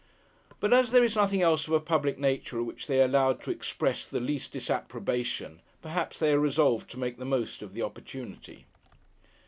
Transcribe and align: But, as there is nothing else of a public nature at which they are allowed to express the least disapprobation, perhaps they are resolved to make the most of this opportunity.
But, 0.59 0.73
as 0.73 0.89
there 0.89 1.03
is 1.03 1.15
nothing 1.15 1.43
else 1.43 1.67
of 1.67 1.73
a 1.73 1.79
public 1.79 2.17
nature 2.17 2.57
at 2.57 2.65
which 2.65 2.87
they 2.87 2.99
are 3.01 3.05
allowed 3.05 3.43
to 3.43 3.51
express 3.51 4.03
the 4.07 4.19
least 4.19 4.51
disapprobation, 4.51 5.61
perhaps 5.79 6.17
they 6.17 6.31
are 6.33 6.39
resolved 6.39 6.89
to 6.89 6.97
make 6.99 7.19
the 7.19 7.23
most 7.23 7.61
of 7.61 7.75
this 7.75 7.83
opportunity. 7.83 8.65